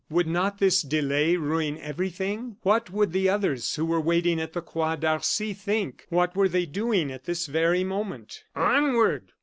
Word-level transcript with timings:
Would 0.09 0.25
not 0.25 0.57
this 0.57 0.81
delay 0.81 1.35
ruin 1.37 1.77
everything? 1.77 2.57
What 2.63 2.89
would 2.89 3.13
the 3.13 3.29
others, 3.29 3.75
who 3.75 3.85
were 3.85 4.01
waiting 4.01 4.41
at 4.41 4.53
the 4.53 4.61
Croix 4.63 4.95
d'Arcy, 4.95 5.53
think! 5.53 6.07
What 6.09 6.35
were 6.35 6.49
they 6.49 6.65
doing 6.65 7.11
at 7.11 7.25
this 7.25 7.45
very 7.45 7.83
moment? 7.83 8.43
"Onward! 8.55 9.31